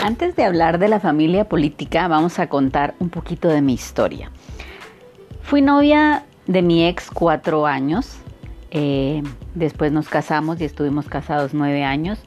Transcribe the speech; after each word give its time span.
Antes 0.00 0.36
de 0.36 0.44
hablar 0.44 0.78
de 0.78 0.86
la 0.86 1.00
familia 1.00 1.48
política, 1.48 2.06
vamos 2.06 2.38
a 2.38 2.48
contar 2.48 2.94
un 3.00 3.10
poquito 3.10 3.48
de 3.48 3.60
mi 3.60 3.74
historia. 3.74 4.30
Fui 5.42 5.60
novia 5.60 6.24
de 6.46 6.62
mi 6.62 6.86
ex 6.86 7.10
cuatro 7.10 7.66
años. 7.66 8.16
Eh, 8.70 9.24
después 9.54 9.90
nos 9.90 10.08
casamos 10.08 10.60
y 10.60 10.64
estuvimos 10.64 11.08
casados 11.08 11.52
nueve 11.52 11.82
años. 11.82 12.20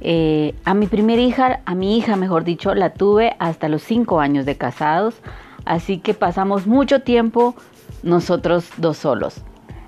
Eh, 0.00 0.54
a 0.64 0.74
mi 0.74 0.86
primera 0.86 1.20
hija, 1.20 1.60
a 1.64 1.74
mi 1.74 1.98
hija, 1.98 2.14
mejor 2.14 2.44
dicho, 2.44 2.72
la 2.76 2.94
tuve 2.94 3.34
hasta 3.40 3.68
los 3.68 3.82
cinco 3.82 4.20
años 4.20 4.46
de 4.46 4.56
casados. 4.56 5.16
Así 5.64 5.98
que 5.98 6.14
pasamos 6.14 6.68
mucho 6.68 7.02
tiempo 7.02 7.56
nosotros 8.04 8.70
dos 8.76 8.98
solos. 8.98 9.42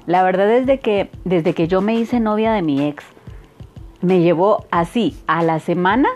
La 0.06 0.24
verdad 0.24 0.50
es 0.50 0.66
de 0.66 0.80
que 0.80 1.08
desde 1.24 1.54
que 1.54 1.68
yo 1.68 1.82
me 1.82 1.94
hice 1.94 2.18
novia 2.18 2.52
de 2.52 2.62
mi 2.62 2.84
ex, 2.84 3.04
me 4.00 4.20
llevó 4.20 4.66
así 4.72 5.16
a 5.28 5.44
la 5.44 5.60
semana. 5.60 6.08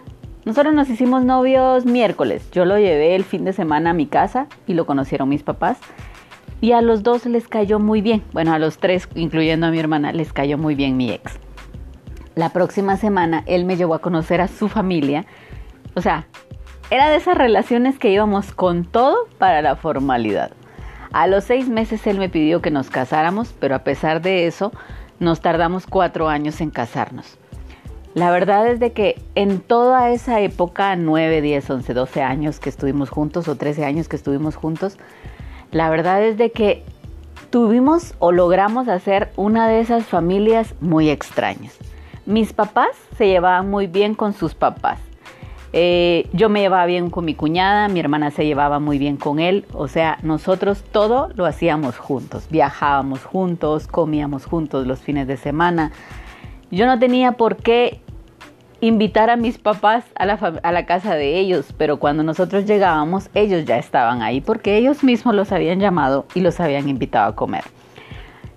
Nosotros 0.45 0.75
nos 0.75 0.91
hicimos 0.91 1.25
novios 1.25 1.87
miércoles. 1.87 2.51
Yo 2.53 2.67
lo 2.67 2.79
llevé 2.79 3.15
el 3.15 3.25
fin 3.25 3.45
de 3.47 3.55
semana 3.55 3.91
a 3.91 3.95
mi 3.95 4.07
casa 4.07 4.47
y 4.67 4.75
lo 4.75 4.85
conocieron 4.85 5.31
mis 5.31 5.43
papás. 5.43 5.79
Y 6.61 6.73
a 6.73 6.83
los 6.83 7.03
dos 7.03 7.25
les 7.25 7.49
cayó 7.49 7.79
muy 7.79 8.03
bien. 8.03 8.23
Bueno, 8.33 8.53
a 8.53 8.59
los 8.59 8.77
tres, 8.77 9.09
incluyendo 9.15 9.67
a 9.67 9.71
mi 9.71 9.79
hermana, 9.79 10.13
les 10.13 10.35
cayó 10.35 10.59
muy 10.59 10.75
bien 10.75 10.99
mi 10.99 11.11
ex. 11.11 11.39
La 12.35 12.51
próxima 12.51 12.99
semana 12.99 13.43
él 13.47 13.65
me 13.65 13.77
llevó 13.77 13.95
a 13.95 14.01
conocer 14.01 14.43
a 14.43 14.49
su 14.49 14.69
familia. 14.69 15.25
O 15.95 16.03
sea, 16.03 16.27
era 16.91 17.09
de 17.09 17.17
esas 17.17 17.39
relaciones 17.39 17.99
que 17.99 18.11
íbamos 18.11 18.53
con 18.53 18.85
todo 18.85 19.29
para 19.39 19.63
la 19.63 19.77
formalidad. 19.77 20.51
A 21.13 21.27
los 21.27 21.45
seis 21.45 21.71
meses 21.71 22.07
él 22.07 22.19
me 22.19 22.29
pidió 22.29 22.61
que 22.61 22.71
nos 22.71 22.91
casáramos, 22.91 23.55
pero 23.59 23.77
a 23.77 23.85
pesar 23.85 24.21
de 24.21 24.47
eso, 24.47 24.73
nos 25.21 25.41
tardamos 25.41 25.87
cuatro 25.87 26.29
años 26.29 26.61
en 26.61 26.71
casarnos. 26.71 27.39
La 28.15 28.31
verdad 28.31 28.69
es 28.69 28.79
de 28.79 28.93
que 28.93 29.21
en 29.35 29.59
toda 29.59 30.11
esa 30.11 30.41
época, 30.41 30.95
9, 30.95 31.41
10, 31.41 31.69
11, 31.69 31.95
12 31.95 32.23
años 32.23 32.61
que 32.61 32.69
estuvimos 32.69 33.11
juntos 33.11 33.49
o 33.49 33.57
13 33.57 33.85
años 33.85 34.09
que 34.09 34.15
estuvimos 34.15 34.55
juntos, 34.55 34.99
la 35.73 35.91
verdad 35.91 36.23
es 36.23 36.39
de 36.39 36.53
que 36.53 36.85
tuvimos 37.51 38.15
o 38.21 38.31
logramos 38.31 38.87
hacer 38.87 39.33
una 39.35 39.67
de 39.67 39.81
esas 39.81 40.05
familias 40.05 40.77
muy 40.81 41.11
extrañas. 41.11 41.77
Mis 42.25 42.53
papás 42.53 42.91
se 43.19 43.27
llevaban 43.27 43.69
muy 43.69 43.89
bien 43.89 44.15
con 44.15 44.33
sus 44.33 44.55
papás. 44.55 45.01
Eh, 45.73 46.29
yo 46.33 46.49
me 46.49 46.61
llevaba 46.61 46.87
bien 46.87 47.11
con 47.11 47.25
mi 47.25 47.35
cuñada, 47.35 47.89
mi 47.89 47.99
hermana 47.99 48.31
se 48.31 48.47
llevaba 48.47 48.79
muy 48.79 48.97
bien 48.97 49.17
con 49.17 49.41
él, 49.41 49.67
o 49.73 49.89
sea, 49.89 50.19
nosotros 50.23 50.85
todo 50.93 51.31
lo 51.35 51.47
hacíamos 51.47 51.99
juntos, 51.99 52.47
viajábamos 52.49 53.25
juntos, 53.25 53.89
comíamos 53.89 54.47
juntos 54.47 54.87
los 54.87 55.01
fines 55.01 55.27
de 55.27 55.37
semana. 55.37 55.91
Yo 56.71 56.87
no 56.87 57.01
tenía 57.01 57.33
por 57.33 57.57
qué 57.57 58.04
invitar 58.87 59.31
a 59.31 59.37
mis 59.37 59.57
papás 59.57 60.05
a 60.15 60.27
la, 60.27 60.87
casa 60.87 61.15
de 61.15 61.39
ellos, 61.39 61.73
pero 61.79 61.99
cuando 61.99 62.23
nosotros 62.23 62.67
llegábamos, 62.67 63.31
ellos 63.35 63.65
ya 63.65 63.79
estaban 63.79 64.21
ahí 64.21 64.43
porque 64.43 64.77
ellos 64.77 65.03
mismos 65.03 65.35
los 65.35 65.53
habían 65.53 65.81
llamado 65.81 66.27
y 66.35 66.41
los 66.41 66.61
habían 66.61 66.89
invitado 66.89 67.31
a 67.31 67.35
comer. 67.35 67.65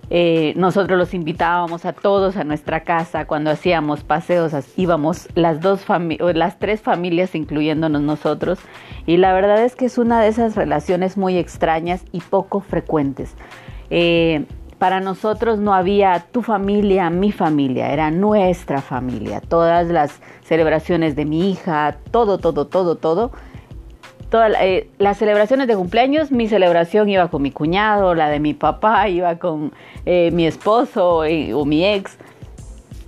Eh, 0.09 0.53
nosotros 0.57 0.97
los 0.97 1.13
invitábamos 1.13 1.85
a 1.85 1.93
todos 1.93 2.35
a 2.35 2.43
nuestra 2.43 2.81
casa 2.81 3.25
cuando 3.25 3.51
hacíamos 3.51 4.03
paseos, 4.03 4.53
íbamos 4.77 5.27
las 5.35 5.61
dos 5.61 5.85
las 6.33 6.59
tres 6.59 6.81
familias 6.81 7.35
incluyéndonos 7.35 8.01
nosotros 8.01 8.57
y 9.05 9.17
la 9.17 9.33
verdad 9.33 9.63
es 9.65 9.75
que 9.75 9.85
es 9.85 9.97
una 9.97 10.21
de 10.21 10.29
esas 10.29 10.55
relaciones 10.55 11.17
muy 11.17 11.37
extrañas 11.37 12.03
y 12.11 12.21
poco 12.21 12.61
frecuentes. 12.61 13.35
Eh, 13.89 14.45
para 14.79 14.99
nosotros 14.99 15.59
no 15.59 15.73
había 15.73 16.25
tu 16.31 16.41
familia, 16.41 17.09
mi 17.09 17.31
familia, 17.31 17.91
era 17.91 18.11
nuestra 18.11 18.81
familia. 18.81 19.41
Todas 19.41 19.87
las 19.87 20.19
celebraciones 20.43 21.15
de 21.15 21.25
mi 21.25 21.51
hija, 21.51 21.97
todo, 22.11 22.37
todo, 22.37 22.67
todo, 22.67 22.95
todo. 22.95 23.31
Todas 24.29 24.53
eh, 24.59 24.89
las 24.97 25.17
celebraciones 25.17 25.67
de 25.67 25.75
cumpleaños, 25.75 26.31
mi 26.31 26.47
celebración 26.47 27.09
iba 27.09 27.29
con 27.29 27.41
mi 27.41 27.51
cuñado, 27.51 28.13
la 28.13 28.29
de 28.29 28.39
mi 28.39 28.53
papá 28.53 29.07
iba 29.07 29.37
con 29.39 29.71
eh, 30.05 30.31
mi 30.31 30.45
esposo 30.45 31.23
eh, 31.23 31.53
o 31.53 31.65
mi 31.65 31.85
ex. 31.85 32.17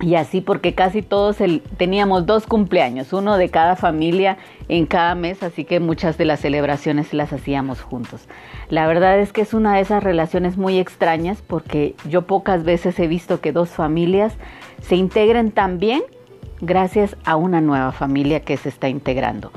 Y 0.00 0.14
así 0.14 0.40
porque 0.40 0.74
casi 0.74 1.02
todos 1.02 1.36
teníamos 1.76 2.24
dos 2.24 2.46
cumpleaños, 2.46 3.12
uno 3.12 3.36
de 3.36 3.50
cada 3.50 3.76
familia 3.76 4.38
en 4.68 4.86
cada 4.86 5.14
mes, 5.14 5.42
así 5.42 5.64
que 5.64 5.78
muchas 5.78 6.16
de 6.16 6.24
las 6.24 6.40
celebraciones 6.40 7.12
las 7.12 7.34
hacíamos 7.34 7.82
juntos. 7.82 8.26
La 8.70 8.86
verdad 8.86 9.18
es 9.18 9.32
que 9.32 9.42
es 9.42 9.52
una 9.52 9.74
de 9.74 9.82
esas 9.82 10.02
relaciones 10.02 10.56
muy 10.56 10.78
extrañas 10.78 11.42
porque 11.46 11.94
yo 12.08 12.22
pocas 12.22 12.64
veces 12.64 12.98
he 12.98 13.08
visto 13.08 13.40
que 13.40 13.52
dos 13.52 13.68
familias 13.68 14.32
se 14.80 14.96
integren 14.96 15.50
tan 15.50 15.78
bien 15.78 16.02
gracias 16.62 17.16
a 17.24 17.36
una 17.36 17.60
nueva 17.60 17.92
familia 17.92 18.40
que 18.40 18.56
se 18.56 18.70
está 18.70 18.88
integrando. 18.88 19.52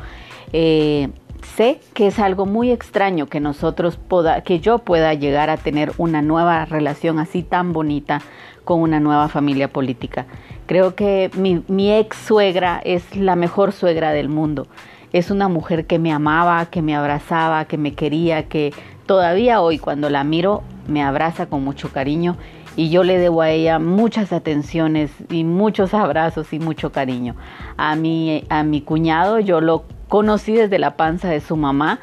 Eh, 0.52 1.10
sé 1.46 1.80
que 1.94 2.08
es 2.08 2.20
algo 2.20 2.46
muy 2.46 2.72
extraño 2.72 3.28
que 3.28 3.40
nosotros 3.40 3.98
poda, 3.98 4.42
que 4.42 4.60
yo 4.60 4.80
pueda 4.80 5.14
llegar 5.14 5.50
a 5.50 5.58
tener 5.58 5.92
una 5.98 6.22
nueva 6.22 6.66
relación 6.66 7.20
así 7.20 7.44
tan 7.44 7.74
bonita 7.74 8.22
con 8.64 8.82
una 8.82 9.00
nueva 9.00 9.28
familia 9.28 9.68
política. 9.68 10.26
Creo 10.66 10.96
que 10.96 11.30
mi, 11.36 11.92
ex 11.92 12.18
suegra 12.18 12.82
es 12.84 13.16
la 13.16 13.36
mejor 13.36 13.74
suegra 13.74 14.12
del 14.12 14.30
mundo. 14.30 14.68
Es 15.12 15.30
una 15.30 15.48
mujer 15.48 15.86
que 15.86 16.00
me 16.00 16.12
amaba, 16.12 16.66
que 16.68 16.82
me 16.82 16.96
abrazaba, 16.96 17.66
que 17.66 17.78
me 17.78 17.94
quería, 17.94 18.48
que 18.48 18.74
todavía 19.06 19.62
hoy 19.62 19.78
cuando 19.78 20.10
la 20.10 20.24
miro 20.24 20.64
me 20.88 21.04
abraza 21.04 21.46
con 21.48 21.64
mucho 21.64 21.92
cariño 21.92 22.38
y 22.76 22.90
yo 22.90 23.04
le 23.04 23.20
debo 23.20 23.42
a 23.42 23.52
ella 23.52 23.78
muchas 23.78 24.34
atenciones 24.34 25.12
y 25.30 25.44
muchos 25.44 25.94
abrazos 25.94 26.52
y 26.54 26.60
mucho 26.60 26.92
cariño. 26.92 27.36
A 27.78 27.96
mi, 27.96 28.44
a 28.50 28.64
mi 28.64 28.82
cuñado 28.82 29.40
yo 29.40 29.62
lo 29.62 29.84
conocí 30.10 30.54
desde 30.54 30.80
la 30.80 30.96
panza 30.98 31.30
de 31.30 31.40
su 31.40 31.56
mamá, 31.56 32.00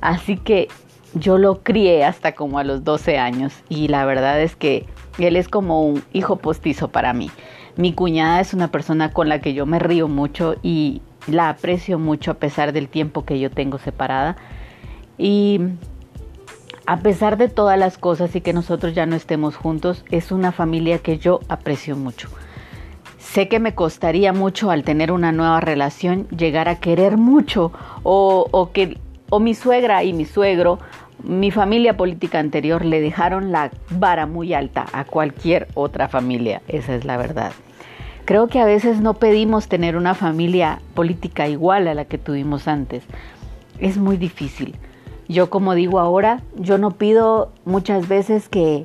así 0.00 0.36
que 0.36 0.68
yo 1.14 1.38
lo 1.38 1.62
crié 1.62 2.04
hasta 2.04 2.34
como 2.34 2.58
a 2.58 2.64
los 2.64 2.84
12 2.84 3.18
años 3.18 3.54
y 3.68 3.88
la 3.88 4.04
verdad 4.04 4.40
es 4.40 4.56
que 4.56 4.86
él 5.18 5.36
es 5.36 5.48
como 5.48 5.86
un 5.86 6.02
hijo 6.12 6.36
postizo 6.36 6.88
para 6.88 7.12
mí. 7.12 7.30
Mi 7.76 7.92
cuñada 7.92 8.40
es 8.40 8.54
una 8.54 8.68
persona 8.68 9.12
con 9.12 9.28
la 9.28 9.40
que 9.40 9.54
yo 9.54 9.66
me 9.66 9.78
río 9.78 10.08
mucho 10.08 10.56
y 10.62 11.02
la 11.26 11.48
aprecio 11.48 11.98
mucho 11.98 12.32
a 12.32 12.34
pesar 12.34 12.72
del 12.72 12.88
tiempo 12.88 13.24
que 13.24 13.38
yo 13.38 13.50
tengo 13.50 13.78
separada. 13.78 14.36
Y 15.18 15.60
a 16.86 16.98
pesar 16.98 17.36
de 17.36 17.48
todas 17.48 17.78
las 17.78 17.98
cosas 17.98 18.34
y 18.36 18.40
que 18.40 18.52
nosotros 18.52 18.94
ya 18.94 19.06
no 19.06 19.16
estemos 19.16 19.56
juntos, 19.56 20.04
es 20.10 20.32
una 20.32 20.52
familia 20.52 20.98
que 20.98 21.18
yo 21.18 21.40
aprecio 21.48 21.96
mucho. 21.96 22.28
Sé 23.34 23.48
que 23.48 23.58
me 23.58 23.74
costaría 23.74 24.32
mucho 24.32 24.70
al 24.70 24.84
tener 24.84 25.10
una 25.10 25.32
nueva 25.32 25.58
relación 25.58 26.28
llegar 26.28 26.68
a 26.68 26.78
querer 26.78 27.16
mucho 27.16 27.72
o, 28.04 28.46
o 28.48 28.70
que 28.70 28.96
o 29.28 29.40
mi 29.40 29.54
suegra 29.54 30.04
y 30.04 30.12
mi 30.12 30.24
suegro 30.24 30.78
mi 31.24 31.50
familia 31.50 31.96
política 31.96 32.38
anterior 32.38 32.84
le 32.84 33.00
dejaron 33.00 33.50
la 33.50 33.72
vara 33.90 34.26
muy 34.26 34.54
alta 34.54 34.86
a 34.92 35.04
cualquier 35.04 35.66
otra 35.74 36.06
familia, 36.06 36.62
esa 36.68 36.94
es 36.94 37.04
la 37.04 37.16
verdad. 37.16 37.50
Creo 38.24 38.46
que 38.46 38.60
a 38.60 38.66
veces 38.66 39.00
no 39.00 39.14
pedimos 39.14 39.66
tener 39.66 39.96
una 39.96 40.14
familia 40.14 40.80
política 40.94 41.48
igual 41.48 41.88
a 41.88 41.94
la 41.94 42.04
que 42.04 42.18
tuvimos 42.18 42.68
antes. 42.68 43.02
Es 43.80 43.96
muy 43.96 44.16
difícil. 44.16 44.76
Yo 45.26 45.50
como 45.50 45.74
digo 45.74 45.98
ahora, 45.98 46.42
yo 46.54 46.78
no 46.78 46.92
pido 46.92 47.50
muchas 47.64 48.06
veces 48.06 48.48
que, 48.48 48.84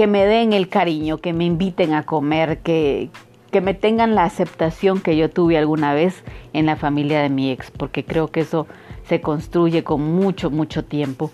que 0.00 0.06
me 0.06 0.24
den 0.24 0.54
el 0.54 0.70
cariño, 0.70 1.18
que 1.18 1.34
me 1.34 1.44
inviten 1.44 1.92
a 1.92 2.04
comer, 2.04 2.60
que, 2.60 3.10
que 3.50 3.60
me 3.60 3.74
tengan 3.74 4.14
la 4.14 4.24
aceptación 4.24 4.98
que 4.98 5.14
yo 5.14 5.28
tuve 5.28 5.58
alguna 5.58 5.92
vez 5.92 6.24
en 6.54 6.64
la 6.64 6.76
familia 6.76 7.20
de 7.20 7.28
mi 7.28 7.50
ex, 7.50 7.70
porque 7.70 8.02
creo 8.06 8.28
que 8.28 8.40
eso 8.40 8.66
se 9.06 9.20
construye 9.20 9.84
con 9.84 10.00
mucho, 10.00 10.48
mucho 10.48 10.86
tiempo. 10.86 11.30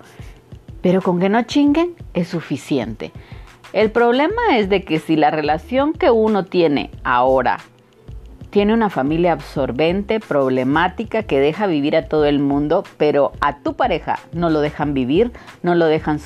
Pero 0.82 1.00
con 1.00 1.20
que 1.20 1.28
no 1.28 1.44
chinguen 1.44 1.94
es 2.12 2.26
suficiente. 2.26 3.12
El 3.72 3.92
problema 3.92 4.58
es 4.58 4.68
de 4.68 4.82
que 4.82 4.98
si 4.98 5.14
la 5.14 5.30
relación 5.30 5.92
que 5.92 6.10
uno 6.10 6.44
tiene 6.44 6.90
ahora 7.04 7.58
tiene 8.50 8.74
una 8.74 8.90
familia 8.90 9.30
absorbente, 9.30 10.18
problemática, 10.18 11.22
que 11.22 11.38
deja 11.38 11.68
vivir 11.68 11.94
a 11.94 12.08
todo 12.08 12.24
el 12.24 12.40
mundo, 12.40 12.82
pero 12.96 13.30
a 13.40 13.58
tu 13.60 13.74
pareja 13.74 14.18
no 14.32 14.50
lo 14.50 14.60
dejan 14.60 14.92
vivir, 14.92 15.30
no 15.62 15.76
lo 15.76 15.86
dejan 15.86 16.18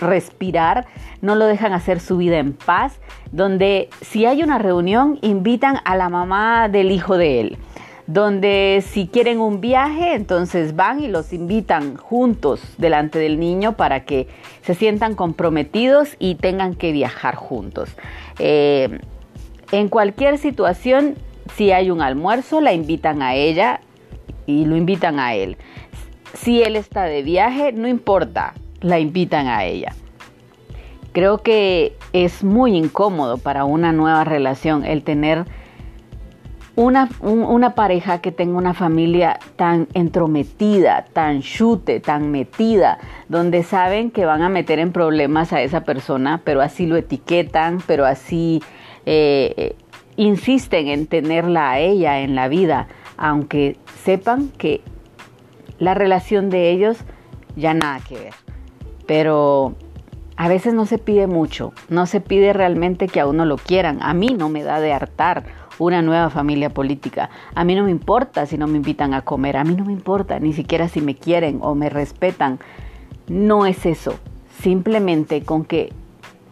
respirar, 0.00 0.86
no 1.20 1.34
lo 1.34 1.46
dejan 1.46 1.72
hacer 1.72 2.00
su 2.00 2.16
vida 2.16 2.38
en 2.38 2.52
paz, 2.52 2.98
donde 3.32 3.88
si 4.00 4.26
hay 4.26 4.42
una 4.42 4.58
reunión 4.58 5.18
invitan 5.22 5.78
a 5.84 5.96
la 5.96 6.08
mamá 6.08 6.68
del 6.68 6.90
hijo 6.90 7.16
de 7.16 7.40
él 7.40 7.58
donde 8.06 8.84
si 8.86 9.06
quieren 9.06 9.40
un 9.40 9.60
viaje, 9.60 10.14
entonces 10.14 10.76
van 10.76 11.02
y 11.02 11.08
los 11.08 11.32
invitan 11.32 11.96
juntos 11.96 12.60
delante 12.76 13.18
del 13.18 13.40
niño 13.40 13.76
para 13.76 14.04
que 14.04 14.28
se 14.62 14.74
sientan 14.74 15.14
comprometidos 15.14 16.16
y 16.18 16.34
tengan 16.34 16.74
que 16.74 16.92
viajar 16.92 17.34
juntos. 17.34 17.90
Eh, 18.38 19.00
en 19.72 19.88
cualquier 19.88 20.38
situación, 20.38 21.14
si 21.54 21.72
hay 21.72 21.90
un 21.90 22.02
almuerzo, 22.02 22.60
la 22.60 22.72
invitan 22.72 23.22
a 23.22 23.34
ella 23.34 23.80
y 24.46 24.66
lo 24.66 24.76
invitan 24.76 25.18
a 25.18 25.34
él. 25.34 25.56
Si 26.34 26.62
él 26.62 26.76
está 26.76 27.04
de 27.04 27.22
viaje, 27.22 27.72
no 27.72 27.88
importa, 27.88 28.54
la 28.80 28.98
invitan 28.98 29.46
a 29.46 29.64
ella. 29.64 29.94
Creo 31.12 31.38
que 31.38 31.96
es 32.12 32.42
muy 32.42 32.76
incómodo 32.76 33.38
para 33.38 33.64
una 33.64 33.92
nueva 33.92 34.24
relación 34.24 34.84
el 34.84 35.04
tener 35.04 35.44
una, 36.76 37.08
una, 37.20 37.76
pareja 37.76 38.20
que 38.20 38.32
tenga 38.32 38.58
una 38.58 38.74
familia 38.74 39.38
tan 39.54 39.86
entrometida, 39.94 41.04
tan 41.12 41.40
chute, 41.40 42.00
tan 42.00 42.32
metida, 42.32 42.98
donde 43.28 43.62
saben 43.62 44.10
que 44.10 44.26
van 44.26 44.42
a 44.42 44.48
meter 44.48 44.80
en 44.80 44.90
problemas 44.90 45.52
a 45.52 45.62
esa 45.62 45.84
persona, 45.84 46.40
pero 46.42 46.60
así 46.62 46.86
lo 46.86 46.96
etiquetan, 46.96 47.78
pero 47.86 48.06
así 48.06 48.60
eh, 49.06 49.76
insisten 50.16 50.88
en 50.88 51.06
tenerla 51.06 51.70
a 51.70 51.78
ella 51.78 52.20
en 52.20 52.34
la 52.34 52.48
vida, 52.48 52.88
aunque 53.16 53.76
sepan 54.02 54.48
que 54.48 54.80
la 55.78 55.94
relación 55.94 56.50
de 56.50 56.70
ellos 56.70 56.98
ya 57.56 57.74
nada 57.74 58.00
que 58.00 58.16
ver. 58.16 58.43
Pero 59.06 59.74
a 60.36 60.48
veces 60.48 60.74
no 60.74 60.86
se 60.86 60.98
pide 60.98 61.26
mucho, 61.26 61.72
no 61.88 62.06
se 62.06 62.20
pide 62.20 62.52
realmente 62.52 63.06
que 63.06 63.20
a 63.20 63.26
uno 63.26 63.44
lo 63.44 63.56
quieran. 63.56 63.98
A 64.02 64.14
mí 64.14 64.34
no 64.36 64.48
me 64.48 64.62
da 64.62 64.80
de 64.80 64.92
hartar 64.92 65.44
una 65.78 66.02
nueva 66.02 66.30
familia 66.30 66.70
política. 66.70 67.30
A 67.54 67.64
mí 67.64 67.74
no 67.74 67.84
me 67.84 67.90
importa 67.90 68.46
si 68.46 68.58
no 68.58 68.66
me 68.66 68.76
invitan 68.76 69.14
a 69.14 69.22
comer, 69.22 69.56
a 69.56 69.64
mí 69.64 69.74
no 69.74 69.84
me 69.84 69.92
importa 69.92 70.38
ni 70.40 70.52
siquiera 70.52 70.88
si 70.88 71.00
me 71.00 71.14
quieren 71.14 71.58
o 71.62 71.74
me 71.74 71.88
respetan. 71.88 72.58
No 73.28 73.66
es 73.66 73.86
eso, 73.86 74.14
simplemente 74.60 75.42
con 75.42 75.64
que 75.64 75.92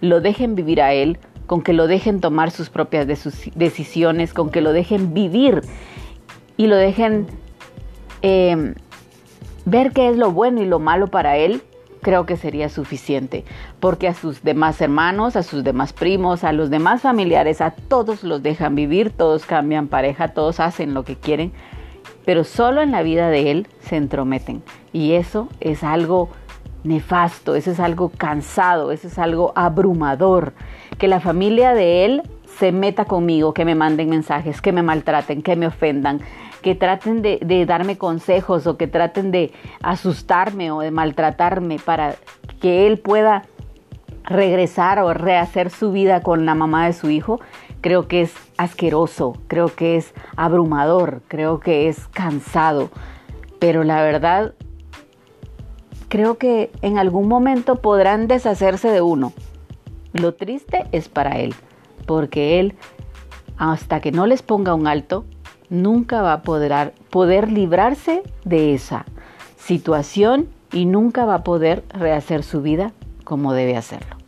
lo 0.00 0.20
dejen 0.20 0.54
vivir 0.54 0.80
a 0.80 0.92
él, 0.92 1.18
con 1.46 1.62
que 1.62 1.72
lo 1.72 1.86
dejen 1.86 2.20
tomar 2.20 2.50
sus 2.50 2.70
propias 2.70 3.06
decisiones, 3.54 4.32
con 4.32 4.50
que 4.50 4.60
lo 4.60 4.72
dejen 4.72 5.12
vivir 5.12 5.62
y 6.56 6.66
lo 6.66 6.76
dejen 6.76 7.26
eh, 8.22 8.74
ver 9.64 9.92
qué 9.92 10.08
es 10.08 10.16
lo 10.16 10.30
bueno 10.30 10.62
y 10.62 10.66
lo 10.66 10.78
malo 10.78 11.08
para 11.08 11.36
él 11.36 11.62
creo 12.02 12.26
que 12.26 12.36
sería 12.36 12.68
suficiente, 12.68 13.44
porque 13.80 14.08
a 14.08 14.14
sus 14.14 14.42
demás 14.42 14.80
hermanos, 14.80 15.36
a 15.36 15.42
sus 15.42 15.64
demás 15.64 15.92
primos, 15.92 16.44
a 16.44 16.52
los 16.52 16.68
demás 16.68 17.00
familiares, 17.00 17.60
a 17.60 17.70
todos 17.70 18.24
los 18.24 18.42
dejan 18.42 18.74
vivir, 18.74 19.10
todos 19.10 19.46
cambian 19.46 19.88
pareja, 19.88 20.28
todos 20.28 20.60
hacen 20.60 20.92
lo 20.92 21.04
que 21.04 21.16
quieren, 21.16 21.52
pero 22.24 22.44
solo 22.44 22.82
en 22.82 22.90
la 22.90 23.02
vida 23.02 23.30
de 23.30 23.50
él 23.50 23.68
se 23.80 23.96
entrometen. 23.96 24.62
Y 24.92 25.12
eso 25.12 25.48
es 25.60 25.84
algo 25.84 26.28
nefasto, 26.84 27.54
eso 27.54 27.70
es 27.70 27.80
algo 27.80 28.10
cansado, 28.10 28.92
eso 28.92 29.06
es 29.06 29.18
algo 29.18 29.52
abrumador, 29.54 30.52
que 30.98 31.08
la 31.08 31.20
familia 31.20 31.74
de 31.74 32.04
él 32.04 32.22
se 32.58 32.72
meta 32.72 33.04
conmigo, 33.04 33.54
que 33.54 33.64
me 33.64 33.74
manden 33.74 34.10
mensajes, 34.10 34.60
que 34.60 34.72
me 34.72 34.82
maltraten, 34.82 35.42
que 35.42 35.56
me 35.56 35.66
ofendan, 35.66 36.20
que 36.62 36.74
traten 36.74 37.22
de, 37.22 37.64
darme 37.66 37.98
consejos 37.98 38.66
o 38.66 38.76
que 38.76 38.86
traten 38.86 39.30
de 39.30 39.52
asustarme 39.82 40.70
o 40.70 40.80
de 40.80 40.90
maltratarme 40.90 41.78
para 41.78 42.14
que 42.60 42.86
él 42.86 42.98
pueda 42.98 43.42
regresar 44.24 45.00
o 45.00 45.12
rehacer 45.12 45.70
su 45.70 45.90
vida 45.90 46.20
con 46.22 46.46
la 46.46 46.54
mamá 46.54 46.86
de 46.86 46.92
su 46.92 47.10
hijo, 47.10 47.40
creo 47.80 48.06
que 48.06 48.22
es 48.22 48.32
asqueroso, 48.56 49.36
creo 49.48 49.74
que 49.74 49.96
es 49.96 50.14
abrumador, 50.36 51.22
creo 51.26 51.58
que 51.58 51.88
es 51.88 52.06
cansado. 52.08 52.90
Pero 53.58 53.82
la 53.82 54.02
verdad, 54.02 54.54
creo 56.08 56.38
que 56.38 56.70
en 56.82 56.98
algún 56.98 57.26
momento 57.26 57.76
podrán 57.76 58.28
deshacerse 58.28 58.88
de 58.88 59.00
uno. 59.00 59.32
Lo 60.12 60.34
triste 60.34 60.86
es 60.92 61.08
para 61.08 61.38
él, 61.38 61.54
porque 62.06 62.60
él, 62.60 62.74
hasta 63.56 64.00
que 64.00 64.12
no 64.12 64.26
les 64.26 64.42
ponga 64.42 64.74
un 64.74 64.86
alto, 64.86 65.24
nunca 65.70 66.22
va 66.22 66.34
a 66.34 66.42
poder, 66.42 66.92
poder 67.10 67.50
librarse 67.50 68.22
de 68.44 68.74
esa 68.74 69.06
situación 69.56 70.48
y 70.72 70.86
nunca 70.86 71.24
va 71.24 71.36
a 71.36 71.44
poder 71.44 71.84
rehacer 71.90 72.42
su 72.42 72.62
vida 72.62 72.92
como 73.24 73.52
debe 73.52 73.76
hacerlo. 73.76 74.21